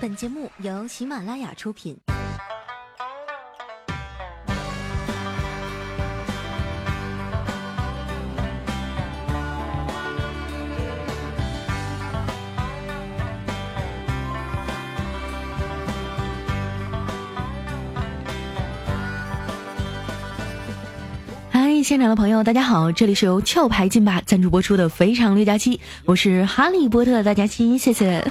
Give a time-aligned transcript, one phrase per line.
[0.00, 1.94] 本节目由喜马拉雅出品。
[21.50, 28.26] 嗨，现场的朋友，大家好，这里是由壳牌劲霸赞助播出的《非常六加七》，我是哈利波特大家七，谢谢。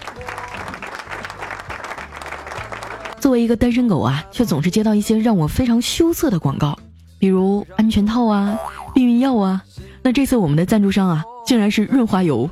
[3.30, 6.80] 作为一个单身狗啊，却总是接到一些让我非常羞涩的广告，
[7.20, 8.58] 比如安全套啊、
[8.96, 9.62] 避孕药啊。
[10.02, 12.50] 那这次我们的赞助商啊，竟然是润滑油。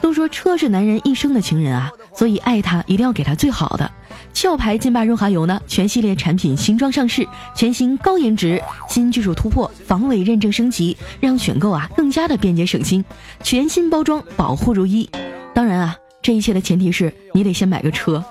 [0.00, 3.90] 都说车是男人一生的情人啊，所以爱他一定要给他最好的。
[4.32, 7.26] 壳牌劲霸润滑油呢，全系列产品新装上市，
[7.56, 13.04] 全新高颜值，新技术突破，防伪认证升级，让选购啊更加的便捷省心。
[13.42, 15.10] 全新包装，保护如一。
[15.52, 18.24] 当然啊，这一切的前提是你得先买个车。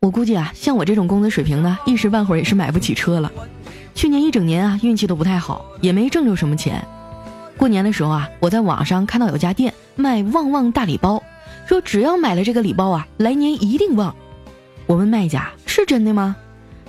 [0.00, 3.32] 我估计啊，像我这种工资水平呢，一时半会儿也是买不起车了。
[3.96, 6.86] 去年一整年啊，运气都不太好，也没挣着什么钱。
[7.56, 11.20] 过年的时候啊，我在网上看到有家店卖旺旺大礼包，
[11.66, 14.14] 说只要买了这个礼包啊，来年一定旺。
[14.86, 16.36] 我问卖家是真的吗？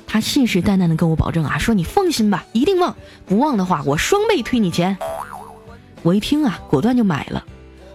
[0.06, 4.96] 他信誓旦旦的跟我保证啊，说你放心吧，一定旺，不旺的话我双倍退你钱。
[6.04, 7.44] 我一听啊，果断就买了。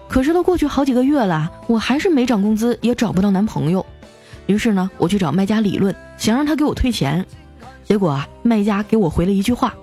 [0.09, 3.87] 可是都过去好几个月了，我还是没涨工资，也找不到男朋友。
[4.47, 7.25] 于是呢，我去找卖家理论，想让他给我退钱。
[7.85, 9.75] 结果啊，卖家给我回了一句话：“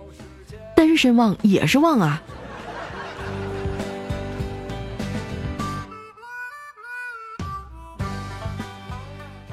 [0.76, 2.22] 单身旺也是旺啊。”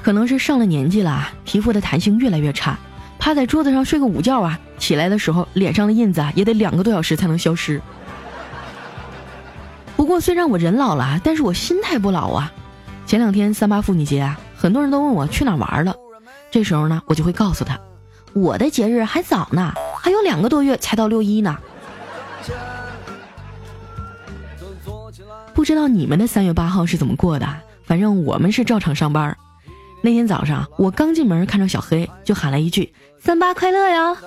[0.01, 2.79] 可能是上了年纪了，皮肤的弹性越来越差，
[3.19, 7.79] 趴在桌子上睡个午觉啊，起来的时候脸上的印子啊也得两个多小时才能消失。
[9.95, 12.51] 不过虽然我人老了，但是我心态不老啊。
[13.05, 14.39] 前两天三八妇女节啊。
[14.59, 15.95] 很多人都问我去哪玩了，
[16.51, 17.79] 这时候呢，我就会告诉他，
[18.33, 21.57] 我的节日还早呢，还有两个多月才到六一呢。
[25.53, 27.47] 不知道你们的三月八号是怎么过的？
[27.85, 29.37] 反正我们是照常上班。
[30.01, 32.93] 那天早上我刚进门，看到小黑就喊了一句
[33.23, 34.17] “三八快乐呀”。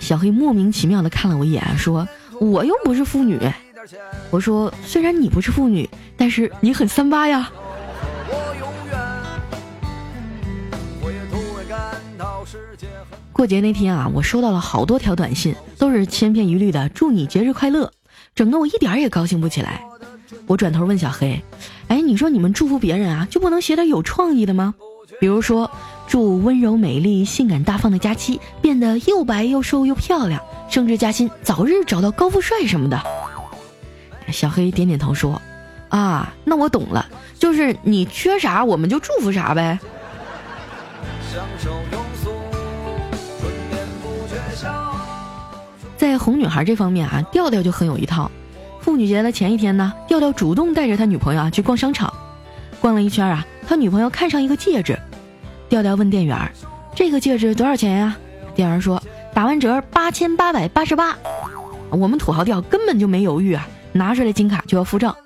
[0.00, 2.08] 小黑莫名其妙的看了我一眼，说
[2.40, 3.38] ：“我又不是妇女。”
[4.32, 7.52] 我说：“虽然你不是妇女，但是你很三八呀。”
[13.34, 17.90] 过节那天啊，我收到了好多条短信，都是千篇一律的祝你节日快乐，
[18.32, 19.84] 整得我一点也高兴不起来。
[20.46, 21.42] 我转头问小黑
[21.88, 24.72] ：“哎，你说你们祝福别人啊，就不能写点有创意的吗？
[25.18, 25.68] 比如说，
[26.06, 30.40] 祝温柔美丽、性感大方的佳期变得又白又瘦又漂亮，
[30.70, 33.02] 升职加薪，早日找到高富帅什么的。”
[34.30, 35.42] 小黑点点头说
[35.90, 37.04] ：“啊，那我懂了，
[37.36, 39.76] 就是你缺啥，我们就祝福啥呗。”
[46.14, 48.30] 在哄女孩这方面啊，调调就很有一套。
[48.80, 52.14] 妇女节的前一天呢，调调主动带着他女朋友啊去逛商场，
[52.80, 54.96] 逛了一圈啊，他女朋友看上一个戒指，
[55.68, 56.38] 调调问店员
[56.94, 58.16] ：“这个戒指多少钱呀？”
[58.54, 59.02] 店员说
[59.34, 61.18] ：“打完折八千八百八十八。”
[61.90, 65.16] 我们土豪调根本就没犹豫啊，拿出来金卡就要付账。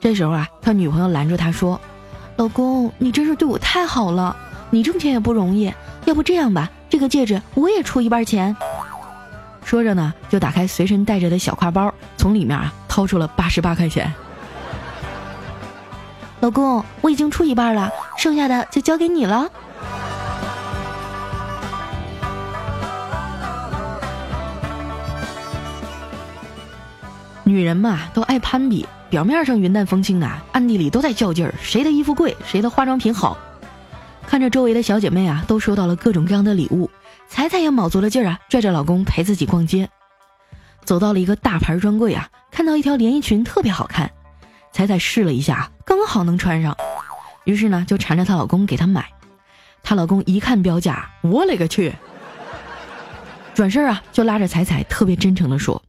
[0.00, 1.78] 这时候啊，他女朋友拦住他说
[2.36, 4.34] ：“老公，你真是对我太好了，
[4.70, 5.70] 你挣钱也不容易，
[6.06, 8.56] 要不这样吧，这个戒指我也出一半钱。”
[9.64, 14.12] 说着呢，就打开随身带着的小挎包，从里面啊掏出了八十八块钱。
[16.40, 19.48] 老公，我已经出一半了，剩下的就交给你了。
[27.42, 33.36] 女人嘛，都爱攀比，表面上云淡风轻的，暗地里都在较劲儿，谁的衣服贵，谁的化妆品好。
[34.26, 36.90] 看着周围的小姐妹啊，都收到了各种各样的礼物。
[37.44, 39.90] 彩彩也卯足了劲儿啊，拽着老公陪自己逛街，
[40.82, 44.10] 走到了一个大牌专柜啊，看到一条连衣裙特别好看，
[44.72, 46.74] 彩彩试了一下，刚好能穿上，
[47.44, 49.10] 于是呢就缠着她老公给她买。
[49.82, 51.94] 她老公一看标价，我勒个去！
[53.52, 55.82] 转身啊就拉着彩彩特别真诚的说：“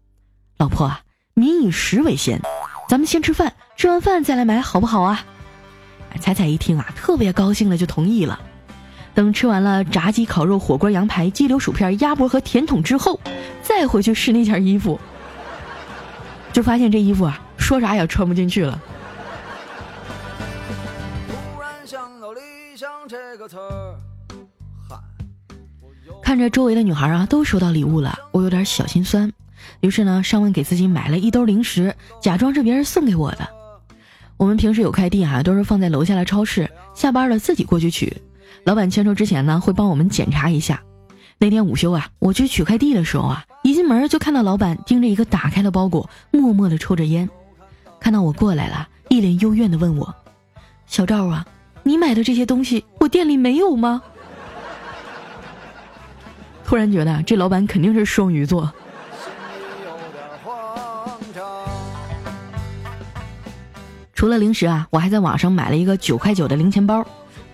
[0.60, 1.04] 老婆啊，
[1.36, 2.42] 民以食为先，
[2.90, 5.24] 咱们先吃饭，吃完饭再来买好不好啊？”
[6.20, 8.42] 彩彩一听啊，特别高兴的就同意了。
[9.16, 13.18] 等吃完了炸鸡、烤肉、火锅、羊排、鸡柳、薯片、鸭脖和甜筒之后，
[13.64, 15.00] 再回去试那件衣服，
[16.52, 18.78] 就发现这衣服啊，说啥也穿不进去了。
[26.22, 29.32] 看着周围的女孩啊，都收到礼物了，我有点小心酸。
[29.80, 33.48] 于是呢，上问给自己买了一兜零食，假装是别人送给我的。
[34.36, 38.22] 我们平时有快递啊，都是放在楼下的超市，下班了自己过去取。
[38.64, 40.82] 老板签收之前呢，会帮我们检查一下。
[41.38, 47.30] 那天午休啊，我去取快递的时候啊，一进门就看到老板盯着一个打开的包裹，默默的抽着烟。
[48.00, 50.16] 看到我过来了，一脸幽怨的问我
[50.88, 51.46] ：“小赵啊，
[51.84, 54.02] 你买的这些东西，我店里没有吗？”
[56.64, 58.72] 突然觉得这老板肯定是双鱼座。
[64.14, 67.06] 除了零食啊，我还在网上买了一个九块九的零钱包，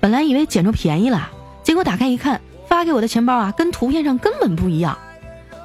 [0.01, 1.29] 本来以为捡着便宜了，
[1.63, 4.97] 结果打开一看，发给我的钱包啊，跟图片上根本不一样，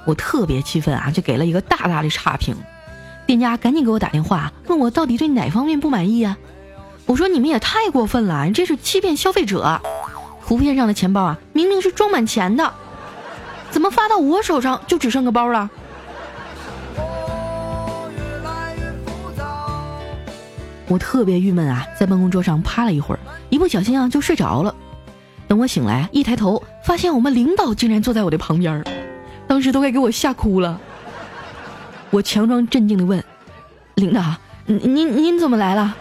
[0.05, 2.55] 我特别气愤啊，就给了一个大大的差评。
[3.25, 6.37] 店家赶紧给我打电话，问我到底对哪方面不满意呀？
[7.06, 9.81] 我说你们也太过分了，这是欺骗消费者。
[10.47, 12.75] 图片上的钱包啊，明明是装满钱的，
[13.71, 15.71] 怎么发到我手上就只剩个包了？
[20.88, 24.75] 我特别郁闷啊，在办公桌上趴了一会儿，一不小心啊就睡着了。
[25.49, 28.85] 等我醒来，一抬头发现我们领导竟然坐在我的旁边儿，
[29.47, 30.81] 当时都快给我吓哭了。
[32.11, 33.23] 我强装镇静的问
[33.97, 34.23] ：“领导，
[34.67, 35.97] 您您怎么来了？”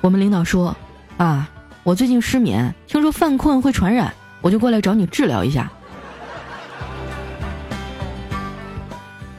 [0.00, 0.74] 我们领导说
[1.18, 1.50] ：“啊，
[1.82, 5.70] 我最近失眠，听说犯困会传染，我就过来找你治疗一下。”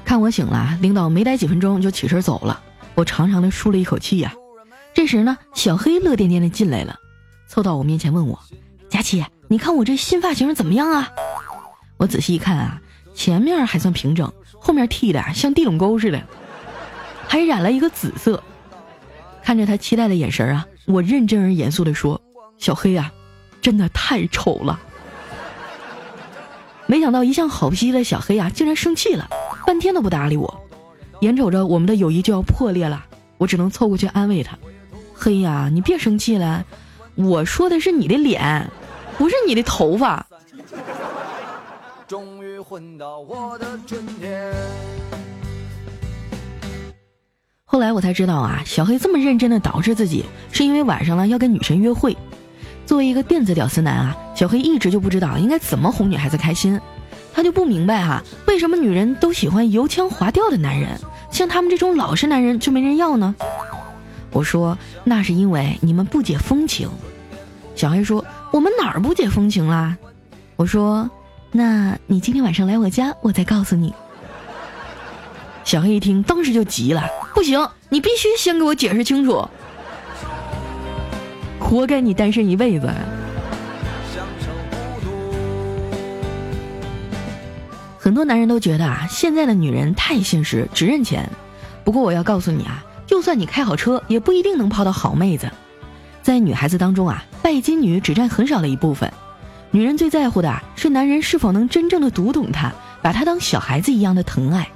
[0.04, 2.62] 看我醒了，领导没待几分钟就起身走了。
[3.02, 4.32] 我长长的舒了一口气呀。
[4.94, 7.00] 这时呢，小黑乐颠颠的进来了，
[7.48, 8.40] 凑到我面前问我
[8.90, 11.10] ：“佳琪，你看我这新发型怎么样啊？”
[11.98, 12.80] 我仔细一看啊，
[13.16, 16.22] 前面还算平整，后面剃的像地垄沟似的，
[17.28, 18.44] 还染了一个紫色。
[19.42, 22.22] 看着他期待的眼神啊，我认真而严肃的说
[22.60, 23.12] ：“小黑啊，
[23.62, 24.80] 真的太丑了。”
[26.86, 29.28] 没想到一向好脾气的小黑啊，竟然生气了，
[29.66, 30.61] 半天都不搭理我。
[31.22, 33.06] 眼瞅着我们的友谊就要破裂了，
[33.38, 34.58] 我只能凑过去安慰他
[35.14, 36.66] ：“黑呀，你别生气了，
[37.16, 38.68] 我说的是你的脸，
[39.18, 40.26] 不是你的头发。”
[42.08, 44.52] 终于混到我的春天。
[47.64, 52.18] 后来我才知道啊，小黑这么认真的捯饬自己，是因为晚上呢要跟女神约会。
[52.86, 56.82] 作为一个电子屌丝男啊，小黑一直就不知道应该怎么哄女孩子开心，
[57.34, 60.90] 他就不明白哈，为什么女人都喜欢油腔滑调的男人。
[61.32, 63.34] 像他们这种老实男人就没人要呢？
[64.32, 66.90] 我说那是因为你们不解风情。
[67.76, 69.98] 小黑说我们哪儿不解风情啦？
[70.56, 71.10] 我说
[71.52, 73.94] 那你今天晚上来我家，我再告诉你。
[75.64, 79.48] 小黑一听，当时就急了，不行，你必须先给我解释清楚。
[81.60, 82.90] 活该你单身一辈子。
[88.04, 91.30] 很多男人都觉得啊，现在的女人太现实，只认钱。
[91.84, 95.48] 不过我要告诉你啊，就算你开好车，也不一定能泡到好妹子。
[96.24, 99.14] 在女孩子当中啊，拜金女只占很少的一部分。
[99.70, 102.72] 女人最在乎的是男人是否能真正的读懂她，
[103.04, 104.68] 把她当小孩子一样的疼爱。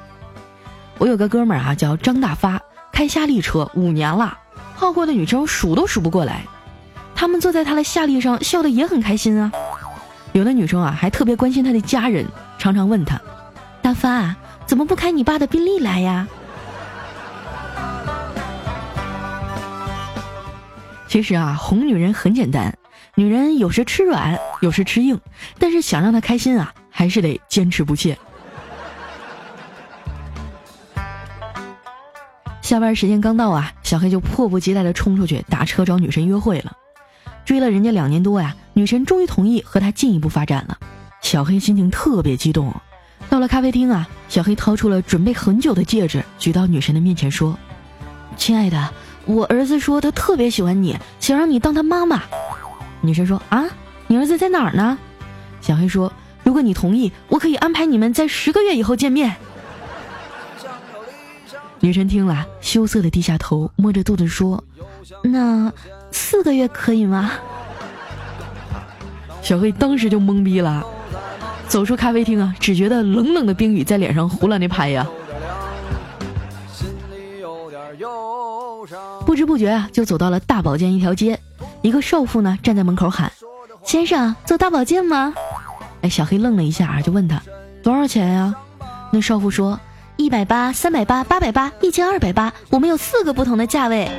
[1.00, 2.62] 我有个哥们儿啊，叫张大发，
[2.92, 4.38] 开夏利车五年了，
[4.77, 6.44] 泡过的女生数都数不过来。
[7.16, 9.51] 他们坐在他的夏利上，笑得也很开心啊。
[10.36, 12.25] 有的女生啊，还特别关心他的家人。
[12.58, 13.18] 常常问他
[13.82, 16.27] ：“大发，怎么不开你爸的宾利来呀？”
[21.08, 22.77] 其实啊，哄女人很简单，
[23.15, 25.18] 女人有时吃软，有时吃硬，
[25.58, 28.18] 但是想让她开心啊，还是得坚持不懈。
[32.62, 36.74] 下班时间刚到啊，小黑就迫不及待的冲出去打车找女神约会了。
[37.46, 40.77] 追了人家两年多呀，女神终于同意和他进一步发展了。
[41.22, 42.74] 小黑心情特别激动，
[43.29, 47.58] 到了咖啡厅啊，小黑掏出了准备很久的戒指，举到女神的面前说
[48.36, 48.94] ：“亲爱的，
[49.25, 52.22] 我儿子说他特别喜欢你，想让你当他妈妈。”
[53.00, 53.65] 女神说：“啊，
[54.08, 54.98] 你儿子在哪儿呢？”
[55.62, 56.12] 小黑说
[56.44, 59.34] ：“如果你同意，我可以安排你们在十个月以后见面。”
[61.79, 64.62] 女神听了，羞涩的低下头，摸着肚子说
[65.24, 65.72] ：“那
[66.12, 67.32] 四个月可以吗？”
[69.46, 70.84] 小黑当时就懵逼了。
[71.68, 75.08] 走出咖啡厅啊，只觉得冷冷的冰雨在脸上胡乱的拍呀。
[79.24, 81.40] 不知不觉啊，就走到了大保健一条街。
[81.84, 83.32] 一个少妇呢站在门口喊
[83.86, 85.32] ：“先生，做大保健吗？”
[86.02, 87.40] 哎，小黑愣了一下啊，就问他
[87.84, 88.56] ：“多少钱呀？”
[89.14, 89.80] 那少妇说
[90.18, 94.10] ：“一百八、三百八、八百八、一千二百八，我们有四个不同的价位。”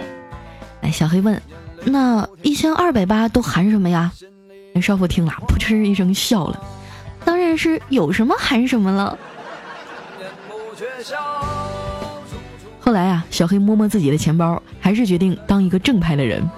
[0.82, 1.42] 哎，小黑问
[1.84, 4.12] ：“那一千二百八都含什么呀？”
[4.80, 6.62] 少妇听了，扑哧一声笑了。
[7.24, 9.18] 当然是有什么喊什么了。
[12.80, 16.48] 后来啊，小黑摸摸自己的钱包，还是决定当一个正派的人。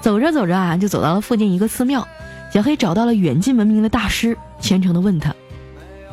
[0.00, 2.06] 走着走着啊，就走到了附近一个寺庙。
[2.52, 5.34] 小黑找到了远近闻名的大师，虔诚的问他：“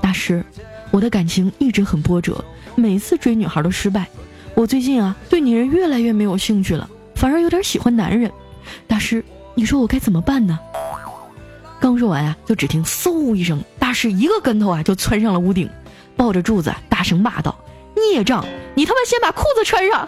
[0.02, 0.44] 大师，
[0.90, 2.44] 我的感情一直很波折，
[2.76, 4.08] 每次追女孩都失败。
[4.56, 8.32] 我最近啊，对女人越来越没有兴趣了，反而有点喜欢男人。
[8.88, 9.24] 大师，
[9.56, 10.60] 你说我该怎么办呢？”
[11.80, 15.70] 刚说完啊，就只听嗖一声，大师一个跟头啊，就窜上了屋顶，
[16.16, 17.58] 抱着柱子大声骂道
[18.14, 20.08] ：“孽障，你他妈先把裤子穿上！”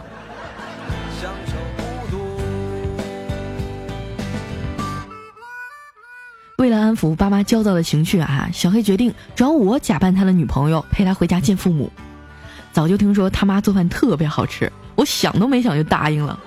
[6.60, 11.92] 为了安抚爸妈焦躁的情绪啊，小黑决定找我假扮他的女朋友，陪他回家见父母。
[12.72, 16.40] 早就听说他妈做饭特别好吃，我想都没想就答应了。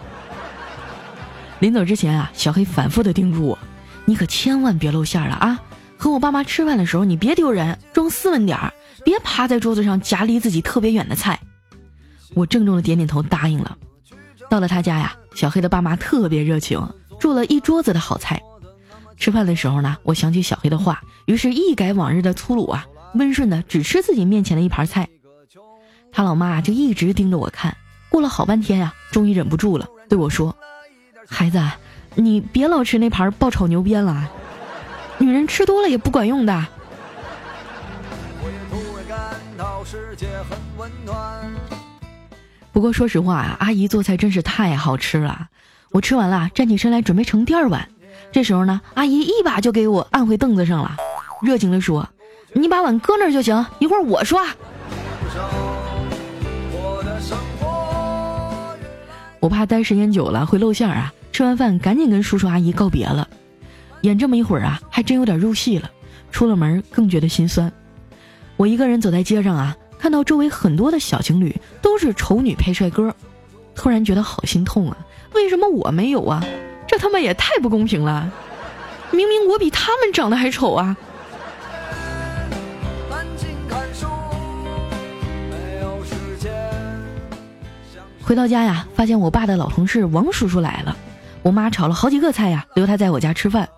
[1.59, 3.59] 临走之前啊，小黑反复的叮嘱我
[4.05, 5.61] ：“你可千万别露馅了啊！
[5.97, 8.73] 和我爸妈吃饭的时候，你别丢人，装斯文点儿，
[9.05, 11.41] 别趴在桌子上夹离自己特别远的菜。”
[12.35, 13.79] 我郑重的点点头答应了。
[14.51, 16.87] 到了他家呀，小黑的爸妈特别热情，
[17.19, 18.41] 做了一桌子的好菜。
[19.17, 22.85] 吃饭的时候呢，我想起小黑的话，于是一改往日的粗鲁啊，
[23.15, 25.09] 温顺的只吃自己面前的一盘菜。
[26.13, 27.75] 他老妈就一直盯着我看，
[28.11, 30.55] 过了好半天呀，终于忍不住了，对我说
[31.29, 31.61] ：“孩子，
[32.15, 34.29] 你别老吃那盘爆炒牛鞭了，
[35.19, 36.67] 女人吃多了也不管用的。”
[42.73, 45.49] 不过说实话啊，阿姨做菜真是太好吃了。
[45.93, 47.89] 我吃完了，站起身来准备盛第二碗。
[48.33, 50.97] 这时候呢，阿姨一把就给我按回凳子上了，
[51.43, 52.07] 热情地说
[52.53, 54.47] ：“你把碗搁那儿就行，一会儿我刷。”
[59.41, 63.29] 我怕待时间久了会露馅儿啊，吃完饭赶紧跟叔叔阿姨告别了。
[64.01, 65.91] 演这么一会儿啊，还真有点入戏了。
[66.33, 67.71] 出了门更觉得心酸。
[68.57, 73.15] 我一个人走在街上啊，看到周围很多的小情侣都是丑女配帅哥，
[73.75, 74.97] 突然觉得好心痛啊！
[75.35, 76.43] 为什么我没有啊？
[76.87, 78.33] 这他妈也太不公平了！
[79.11, 80.97] 明明我比他们长得还丑啊！
[88.23, 90.97] 回到家呀，发现我爸的老同事王叔叔来了。
[91.47, 93.69] 我妈炒了好几个菜呀，留他在我家吃饭。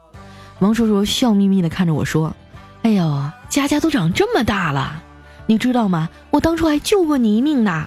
[0.60, 2.34] 王叔叔笑眯眯的看着我说
[2.80, 5.02] ：“哎呦，佳佳都长这么大了，
[5.44, 6.08] 你知道吗？
[6.30, 7.84] 我当初还救过你一命呢。”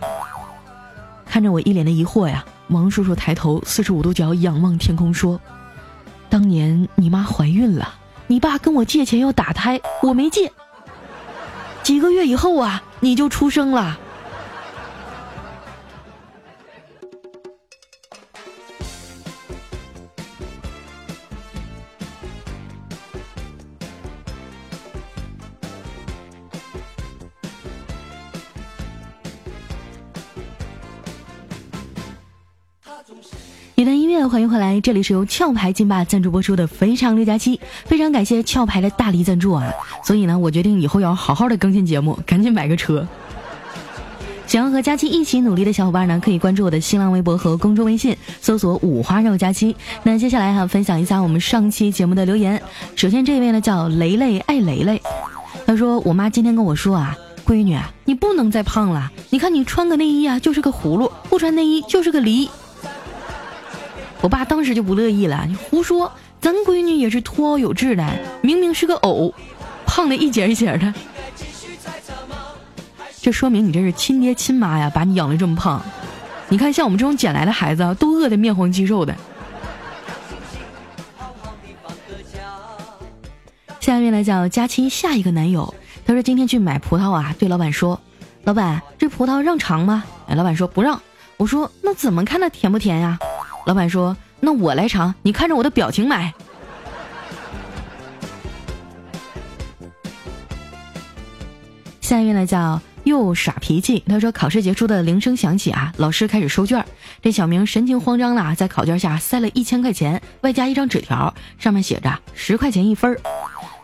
[1.25, 2.45] 看着我一脸的疑惑呀。
[2.67, 5.41] 王叔叔抬头四十五度角仰望天空说
[6.29, 7.95] ：“当年你妈怀孕了，
[8.27, 10.53] 你爸跟我借钱要打胎，我没借。
[11.81, 13.97] 几个月以后啊，你就出生了。”
[34.28, 39.72] 欢迎回来，这里是由壳牌金霸赞助播出的《非常六加七》，非常感谢壳牌的大力赞助啊！
[40.04, 43.06] 所以呢，我决定以后要好好的更新节目，赶紧买个车。
[44.46, 49.75] 想要和佳期一起努力的小伙伴呢，可以关注我的新浪微博和公众微信，搜索“五花肉佳期”。
[50.04, 52.62] 那接下来哈，分享一下我们上期节目的留言。
[52.96, 55.01] 首先这位呢叫雷雷爱雷雷，
[55.66, 62.48] 他说：“我妈今天跟我说啊，闺女啊，你不能再胖了，你看你穿个内衣啊就是个葫芦，不穿内衣就是个梨。”
[64.22, 68.08] 我爸当时就不乐意了，你胡说，咱闺女也是脱欧有致的，
[68.42, 69.34] 明明是个藕，
[69.86, 70.94] 胖的一截一截的。
[73.20, 75.82] 这说明你这是亲爹亲妈呀，把你养的这么胖。
[76.50, 79.16] 你看像我们这种捡来的孩子，都饿得面黄肌瘦的。
[83.80, 85.74] 下面来讲佳期下一个男友，
[86.06, 88.00] 他说今天去买葡萄啊，对老板说，
[88.44, 90.04] 老板这葡萄让尝吗？
[90.28, 91.01] 哎，老板说不让。
[91.38, 93.18] 我说那怎么看它甜不甜呀？
[93.65, 96.34] 老板说：“那我来尝，你看着我的表情买。”
[102.01, 104.03] 下一位呢叫又耍脾气。
[104.08, 106.86] 他说：“考试结束的铃声响起啊，老师开始收卷。
[107.22, 113.18] 这小明神情慌张的在考卷下塞了一千块钱，外加一张纸条，上面写着十块钱一分。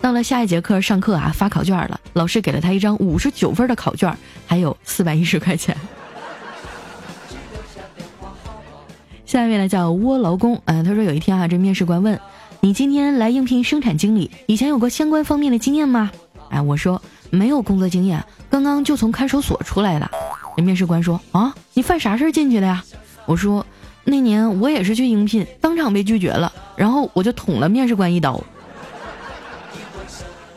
[0.01, 5.77] 到了下一节课上课啊，发考卷了，老师给了他一张五十九分的考卷，还有四百一十块钱。”
[9.27, 12.17] 下一位呢叫窝劳工，嗯，他说有一天啊，这面试官问
[12.61, 16.09] 你今天来应聘生产经理，以前有过相关方面的经验吗？
[16.49, 20.09] 哎，我说没有工作经验，刚刚就从看守所出来的。
[20.55, 22.81] 那面试官说啊，你犯啥事进去的呀？
[23.25, 23.65] 我说
[24.05, 28.41] 那年我也是去应聘，当场被拒绝了，然后我就捅了面试官一刀。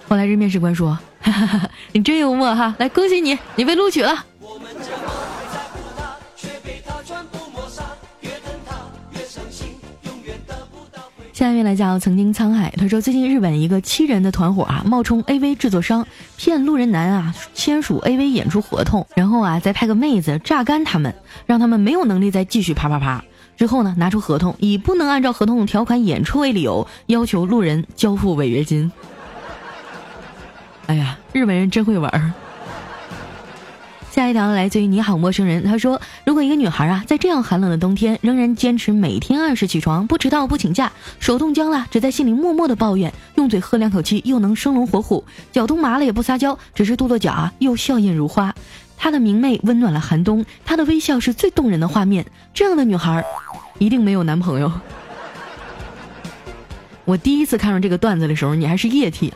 [0.09, 4.27] 后来这面试官说，哈哈哈，你真幽默哈，来恭喜你，你被录取了。
[11.40, 16.06] 下面来讲曾经沧海，他说最近日本一个七人的团伙啊，冒充 AV 制作商，
[16.37, 21.14] 骗路人男啊签署 AV 演出合同，然后啊再派个妹子榨干他们，
[21.47, 23.25] 让他们没有能力再继续啪啪啪。
[23.56, 28.92] 之后呢，拿出合同，以不能按照合同条款演出为理由，要求路人交付违约金。
[30.88, 32.30] 哎呀，日本人真会玩儿。
[34.11, 40.90] 下一条来自于你好陌生人，他说：“如果一个女孩啊，在这样寒冷的冬天，仍然坚持每天按时起床，不迟到不请假，
[41.21, 48.52] 手冻僵了只在心里默默的抱怨，用嘴喝两口气又能生龙活虎，脚冻麻了也不撒娇，只是跺跺脚啊，又笑靥如花。
[48.97, 52.26] 她的明媚温暖了寒冬，她的微笑是最动人的画面。
[52.52, 53.25] 这样的女孩，
[53.79, 54.73] 一定没有男朋友。
[57.05, 59.33] 我第一次看上这个段子的时候，你还是液体。”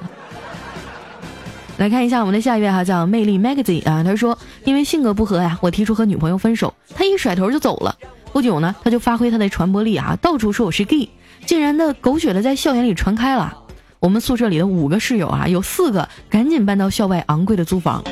[1.76, 7.97] 来看一下我们的下一位哈，叫魅力 Magazine 啊，他说因为性格不合呀，我提出和女朋友分手，他一甩头就走了。
[8.33, 11.09] 不久呢，他就发挥他的传播力啊，到处说我是 gay，
[11.47, 13.59] 竟然的狗血的在校园里传开了。
[13.99, 18.04] 我们宿舍里的五个室友啊，有四个赶紧搬到校外昂贵的租房，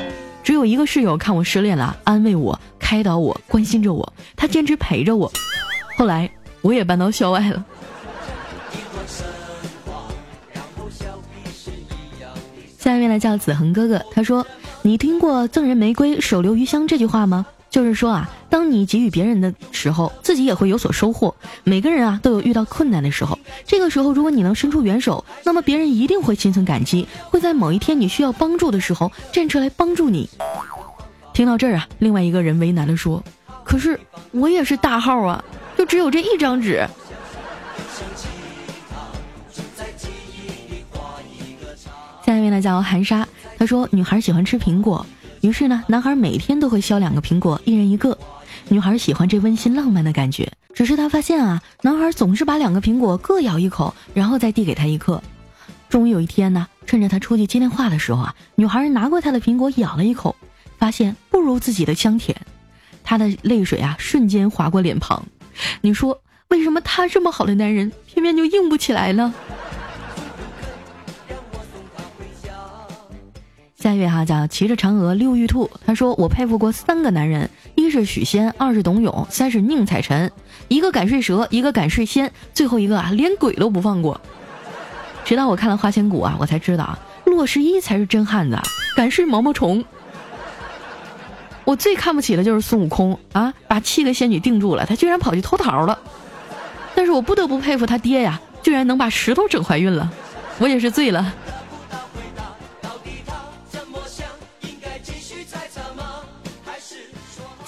[0.43, 5.31] 只有一个室友看我失恋了，安慰我、开导我、关心着我，他坚持陪着我。
[5.97, 6.29] 后来
[6.61, 7.63] 我也搬到校外了。
[12.83, 14.45] 下面呢叫子恒哥哥，他说
[14.83, 17.45] ：“你听过‘赠人玫瑰，手留余香’这句话吗？
[17.69, 21.33] 就是说啊，当你给予别人的时候，自己也会有所收获。
[21.63, 30.29] 每个人啊都有遇到困难的时候，这个时候如果你能伸出援手，那么别人一定会心存感激，会在某一天你需要帮助的时候站出来帮助你。”
[31.33, 33.23] 听到这儿啊，另外一个人为难的说
[33.63, 33.97] ：“可是
[34.31, 35.41] 我也是大号啊，
[35.77, 36.85] 就只有这一张纸。”
[42.53, 45.05] 呢叫韩莎，她说女孩喜欢吃苹果，
[45.41, 48.17] 于是呢，男孩每天都会削两个苹果，一人一个。
[48.69, 55.21] 女孩喜欢这温馨浪漫的感觉，只是她发现啊，男孩总是把两个苹果各咬一口，然后再递给她一颗。
[55.89, 60.35] 终于有一天呢，趁着他出去接电话的时候啊，女孩拿过他的苹果咬了一口，
[60.77, 62.35] 发现不如自己的香甜，
[63.03, 65.23] 她的泪水啊瞬间划过脸庞。
[65.81, 69.33] 你说为什么他这么好的男人，偏偏就硬不起来呢？
[73.83, 80.31] 下一位哈叫骑着嫦娥溜玉兔，他说我佩服过三个男人，一是许仙，二是董永，三是宁采臣，
[80.69, 84.21] 一个敢睡蛇，一个敢睡仙，最后一个啊连鬼都不放过。
[85.25, 88.57] 直到我看了《花千骨》啊，我才知道啊，洛十一才是真汉子，
[88.95, 89.83] 敢睡毛毛虫。
[91.65, 95.99] 我最看不起的就是孙悟空啊，把七个仙女定住了，他居然跑去偷桃了。
[96.95, 100.09] 但是我不得不佩服他爹呀，居然能把石头整怀孕了，
[100.59, 101.33] 我也是醉了。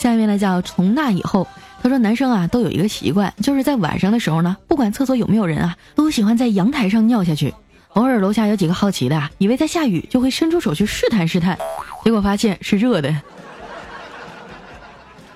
[0.05, 1.47] 下面呢叫从那以后，
[1.81, 7.51] 他说男生啊都有一个习惯，就是在晚上的时候呢，不管厕所有没有人啊，都喜欢在阳台上尿下去。
[7.93, 11.57] 偶尔楼下有几个好奇的啊，以为在下雨，就会伸出手去试探试探，
[12.03, 13.15] 结果发现是热的。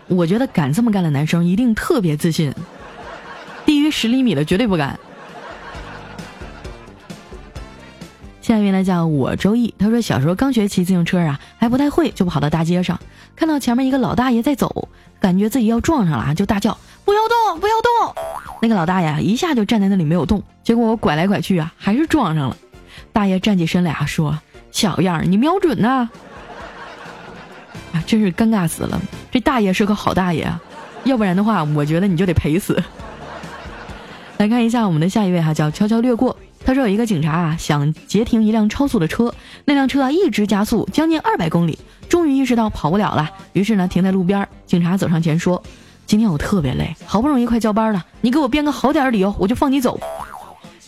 [0.06, 2.54] 我觉得敢这么干的男生一定特别自信，
[3.66, 5.00] 低于十厘米的绝对不敢。
[8.50, 13.00] 下面呢叫我周易，他说小时候刚学骑自行车啊，还不太会，就跑到大街上，
[13.36, 18.16] 看到前面一个老大爷在走，感觉自己要撞上了，就大叫不要动，不要动。
[18.60, 22.58] 那个老大爷一下就站在那里没有动，结果我拐来拐去啊，还是撞上了。
[23.14, 24.40] 大爷站起身来啊，说
[24.72, 26.10] 小样儿，你瞄准呐！
[27.94, 29.00] 啊，真是尴尬死了。
[29.30, 30.60] 这大爷是个好大爷啊，
[31.04, 32.84] 要不然的话，我觉得你就得赔死。
[34.38, 36.36] 来看一下我们的下一位哈，叫悄悄掠过。
[36.70, 39.34] 他说有一个警察啊，想截停一辆超速的车，
[39.66, 44.48] 那辆车啊一直加速，将近二百公里，终于意识到跑不了了，于是呢停在路边。
[44.68, 45.64] 警察走上前说
[46.06, 50.00] ：“今天我特别累，好不容易快交班了，你给我编个好点的理由，我就放你走。”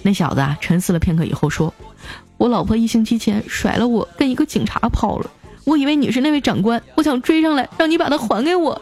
[0.03, 1.73] 那小子啊沉思了片刻以后说
[2.37, 5.31] ：“我老婆一星期前甩了我，跟一个警察跑了，
[5.63, 8.79] 我以为你是那位长官，我想追上来让你把她还给我。”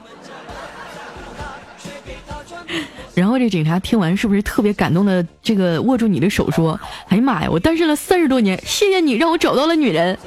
[3.19, 5.27] 然后这警察听完是不是特别感动的？
[5.43, 6.79] 这个握住你的手说
[7.09, 10.17] ：“哎呀妈呀，我单身了三十多年，谢谢你让我找到了女人。”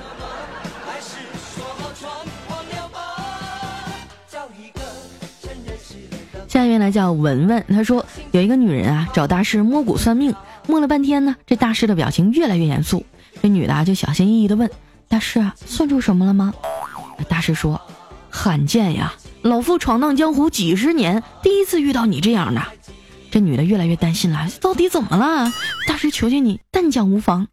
[6.46, 10.34] 下一位呢叫文文，他说有一个女人啊找大师摸骨算命，
[10.66, 13.06] 摸了半天呢，这大师的表情越来越严肃。
[13.40, 14.70] 这女的啊就小心翼翼的问
[15.08, 16.52] ：“大师啊，算出什么了吗？”
[17.26, 17.80] 大师说
[18.28, 22.62] ：“罕见呀。”老夫闯荡江湖几十年，第一次遇到你这样的。
[23.32, 25.50] 这女的越来越担心了，到底怎么了？
[25.88, 27.48] 大师，求求你，但讲无妨。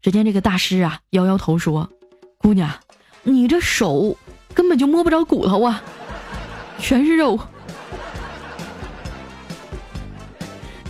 [0.00, 1.90] 只见这个大师啊，摇摇头说
[2.40, 2.70] ：“姑娘，
[3.22, 4.16] 你这手
[4.54, 5.82] 根本就摸不着骨头啊，
[6.78, 7.36] 全是肉。”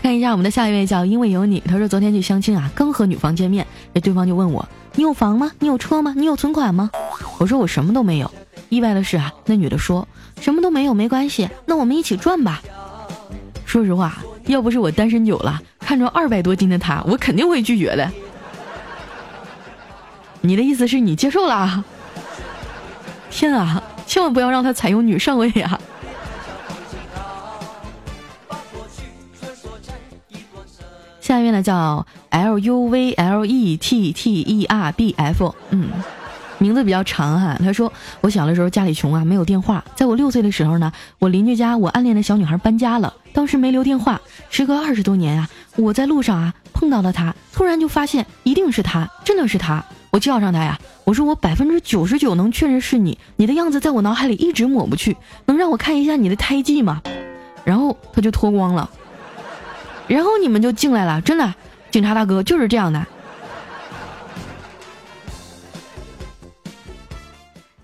[0.01, 5.51] 看一下我们的下一位叫因为有你，他说昨天去相亲啊，刚和女方见面，那对方就问我：“你有房吗？
[5.59, 6.15] 你有车吗？
[6.17, 6.93] 你有存款吗？”
[7.41, 8.31] 我说：“我什么都没有。”
[8.71, 10.07] 意外的是啊，那女的说
[10.41, 12.63] ：“什么都没有没关系，那我们一起赚吧。”
[13.71, 18.11] 说实话，要不是我单身久了，看着二百多斤的他，我肯定会拒绝的。
[20.41, 21.85] 你的意思是你接受啦？
[23.31, 25.81] 天啊，千万不要让他采用女上位啊！
[31.21, 35.91] 下一位呢叫 L U V L E T T E R B F，嗯，
[36.59, 37.57] 名字比较长哈。
[37.61, 39.85] 他说我小的时候家里穷啊，没有电话。
[39.95, 44.21] 在我六岁的时候呢，我邻居家我暗恋的小女孩搬家了，当时没留电话。
[44.49, 49.85] 时隔二十多年啊，我在路上啊碰到了他，突然就发现一定是他，真的是他。
[50.11, 55.17] 我叫上他呀，我说我百分之九十九能确认是你，你的样子在我脑海里一直抹不去，
[55.47, 57.01] 能让我看一下你的胎记吗？
[57.65, 58.91] 然后他就脱光了。
[60.09, 61.55] 然后你们就进来了，真的，
[61.93, 63.07] 警察大哥就是这样的。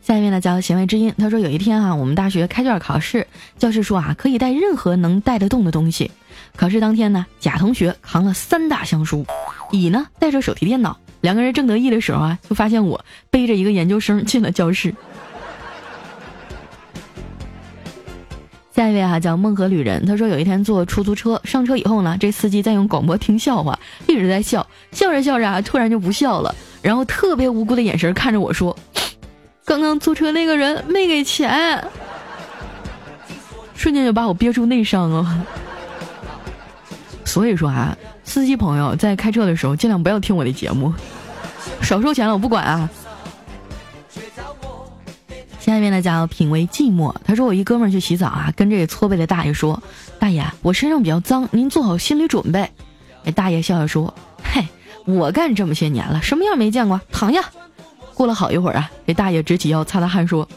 [0.06, 3.26] 下一位呢叫弦外之音，他说有一天啊，我们大学开卷考试，
[3.58, 6.12] 教师说啊可以带任何能带得动的东西。
[6.54, 9.26] 考试当天呢，甲同学扛了三大箱书，
[9.72, 14.94] 乙呢带着手提电脑，两个人正得意的时候啊，就发现我背着一个研究生进了教室。
[18.72, 28.76] 下一位哈叫梦河旅人，他说有一天坐出租车，上车以后呢，这司机在用广播听笑话，一直在笑，笑着笑着啊，突然就不笑了，然后特别无辜的眼神看着我说
[29.66, 31.86] ：“刚刚租车那个人没给钱。”
[33.76, 35.44] 瞬间就把我憋出内伤了。
[37.26, 40.94] 所以说啊，司机朋友在开车的时候尽量不要听我的节目，
[41.82, 42.88] 少收钱了我不管啊。
[45.60, 47.14] 下面呢叫品味寂寞。
[47.24, 49.82] 他说我一哥们儿去洗澡啊，跟这个搓背的大爷说
[50.18, 52.70] ：“大爷，我身上比较脏，您做好心理准备。”
[53.26, 54.66] 哎，大爷笑笑说：“嘿，
[55.04, 57.00] 我干这么些年了，什么样没见过？
[57.10, 57.44] 躺下。”
[58.16, 60.48] 过了好一会儿啊，这大爷直起腰擦擦汗说：“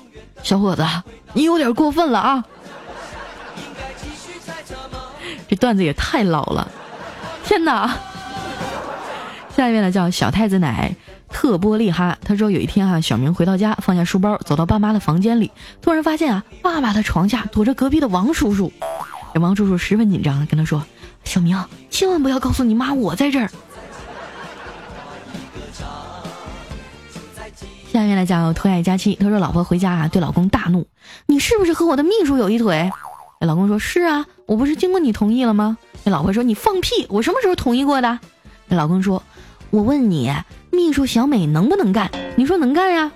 [0.41, 0.87] 小伙子，
[1.33, 2.45] 你有点过分了啊！”
[5.49, 6.71] 这段子也太老了，
[7.43, 7.97] 天哪！
[9.57, 10.95] 下一位呢叫小太子奶。
[11.31, 18.71] 特波利哈，他说有一天啊，小明回到家，放下书包，走到爸妈的房间里，突然发现啊，爸爸的床下躲着隔壁的王叔叔。
[19.33, 20.83] 这王叔叔十分紧张的跟他说
[21.25, 23.51] ：“小明，千万不要告诉你妈我在这儿。”
[27.99, 30.87] 下面来叫特爱佳期，他说老婆回家啊，对老公大怒
[31.27, 32.89] ：“你是不是和我的秘书有一腿？”
[33.45, 38.19] 老公说：“是啊，我不是经过你同意了吗？”那老婆说：“你放屁，我什么时候同意过的？”
[38.67, 39.21] 那老公说
[39.69, 40.33] ：“我问你。”
[40.71, 42.09] 秘书小美能不能干？
[42.37, 43.11] 你说能干呀。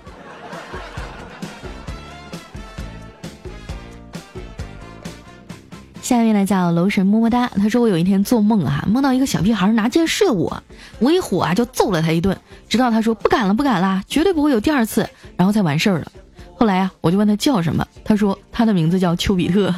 [6.04, 10.62] 下一位呢叫楼神么么哒，他说我有一天做梦啊，梦到一个小屁孩拿箭射我，
[10.98, 12.36] 我一火啊就揍了他一顿，
[12.68, 16.12] 直到他说不敢了不敢了，绝对不会有第二次，然后才完事儿了。
[16.56, 19.74] 后来啊，我就问他叫什么，他说他的名字叫丘比特。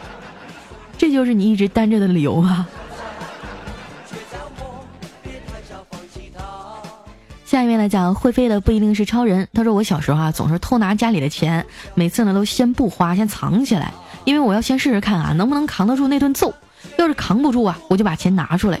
[0.98, 2.68] 这就是你一直单着的理由啊。
[7.46, 9.48] 下一位呢讲会飞的不一定是超人。
[9.54, 13.94] 他说我小时候啊总是偷拿家里的钱，每次呢都先不花，先藏起来，
[14.26, 16.52] 因为我要先试试看啊能不能扛得住那顿揍。
[16.98, 18.78] 要是扛不住啊，我就把钱拿出来。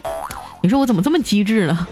[0.60, 1.86] 你说我怎么这么机智呢？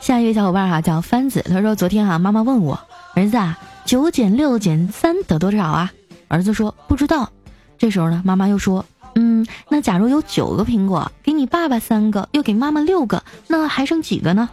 [0.00, 2.78] 下一位小伙伴哈叫番子，他说昨天哈妈妈问我
[3.14, 5.92] 儿子啊九减六减三得多少啊？
[6.28, 7.30] 儿子说不知道。
[7.78, 8.84] 这时候呢妈妈又说。
[9.14, 14.48] 嗯，那假如有九个苹果，给你爸爸三个，又给妈妈六个，那还剩几个呢？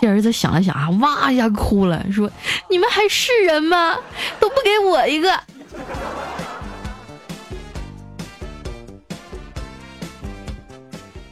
[0.00, 2.30] 这儿子想了想啊，哇一下哭了，说
[2.68, 3.96] ：“你们还是人吗？
[4.38, 5.40] 都不给我一个。”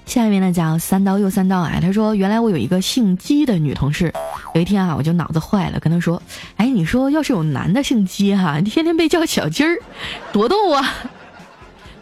[0.06, 4.12] 下面呢讲三刀又三刀啊，他说：“原来我有一个姓姬的女同事，
[4.54, 6.22] 有一天啊，我就脑子坏了，跟她说
[6.56, 9.76] ：‘哎，你说要是有男的姓姬哈，天天被叫小鸡儿，
[10.32, 10.94] 多逗啊！’”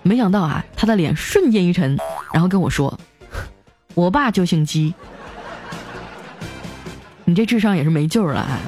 [0.04, 1.98] 没想到啊，他的脸瞬间一沉，
[2.34, 2.98] 然后跟我说
[3.94, 4.92] ：“我爸就姓姬，
[7.32, 8.60] 你这智商也是没救了。”啊！”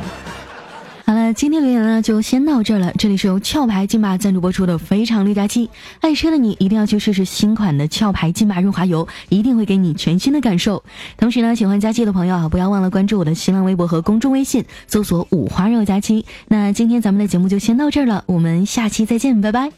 [1.07, 2.91] 好了，今天留言呢就先到这儿了。
[2.97, 5.67] 这里是由壳牌金马赞助播出的《非常六加七》，
[6.01, 10.83] 爱车的你一定要去试试新款的壳牌金马润滑油，一定会给你全新的感受。
[11.19, 16.25] 同时呢，喜欢佳期的朋友啊，不要忘了关注我的新浪微博和公众微信，搜索“五花肉佳期”。
[16.49, 19.71] 那今天咱们的节目就先到这儿了，我们下期再见，拜拜。